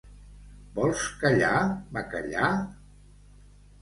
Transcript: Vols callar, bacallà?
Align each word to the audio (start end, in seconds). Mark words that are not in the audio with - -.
Vols 0.77 1.03
callar, 1.25 1.53
bacallà? 1.99 2.51